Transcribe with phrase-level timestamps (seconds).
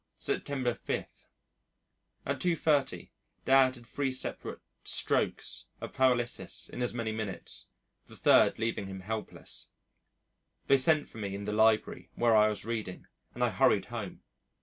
[0.17, 1.05] September 5.
[2.25, 3.11] At 2.30
[3.45, 7.67] Dad had three separate "strokes" of paralysis in as many minutes,
[8.07, 9.69] the third leaving him helpless.
[10.65, 14.23] They sent for me in the Library, where I was reading, and I hurried home.